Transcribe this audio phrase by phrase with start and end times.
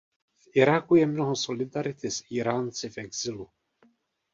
[0.39, 3.49] V Iráku je mnoho solidarity s Íránci v exilu.